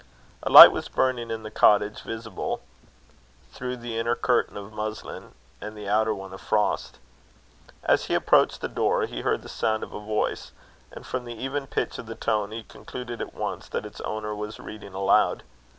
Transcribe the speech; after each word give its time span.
A 0.41 0.49
light 0.49 0.71
was 0.71 0.89
burning 0.89 1.29
in 1.29 1.43
the 1.43 1.51
cottage, 1.51 2.01
visible 2.01 2.61
through 3.51 3.77
the 3.77 3.99
inner 3.99 4.15
curtain 4.15 4.57
of 4.57 4.73
muslin, 4.73 5.35
and 5.61 5.77
the 5.77 5.87
outer 5.87 6.11
one 6.11 6.33
of 6.33 6.41
frost. 6.41 6.97
As 7.83 8.05
he 8.05 8.15
approached 8.15 8.61
the 8.61 8.67
door, 8.67 9.03
he 9.05 9.21
heard 9.21 9.43
the 9.43 9.47
sound 9.47 9.83
of 9.83 9.93
a 9.93 9.99
voice; 9.99 10.53
and 10.91 11.05
from 11.05 11.25
the 11.25 11.37
even 11.37 11.67
pitch 11.67 11.99
of 11.99 12.07
the 12.07 12.15
tone, 12.15 12.49
he 12.49 12.63
concluded 12.63 13.21
at 13.21 13.35
once 13.35 13.69
that 13.69 13.85
its 13.85 14.01
owner 14.01 14.33
was 14.33 14.59
reading 14.59 14.95
aloud. 14.95 15.43